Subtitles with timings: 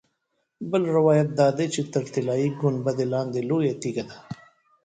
[0.71, 4.17] بل روایت دا دی چې تر طلایي ګنبدې لاندې لویه تیږه ده.